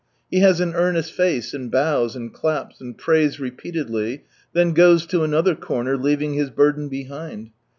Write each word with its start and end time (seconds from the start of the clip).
He 0.31 0.39
has 0.39 0.59
an 0.59 0.73
earnest 0.73 1.13
face, 1.13 1.53
and 1.53 1.69
bows, 1.69 2.15
and 2.15 2.33
claps, 2.33 2.81
and 2.81 2.97
prays 2.97 3.39
repeatedly: 3.39 4.23
then 4.51 4.73
goes 4.73 5.05
lo 5.13 5.23
another 5.23 5.53
corner, 5.53 5.95
leaving 5.95 6.33
his 6.33 6.49
burden 6.49 6.89
behind. 6.89 7.51